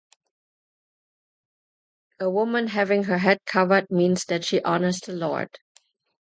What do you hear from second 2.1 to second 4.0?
A women having her head covered